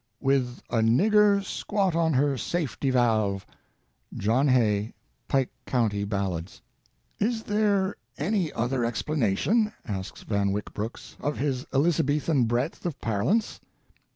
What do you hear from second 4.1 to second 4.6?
John